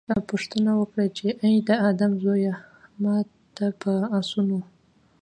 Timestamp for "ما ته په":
3.01-3.91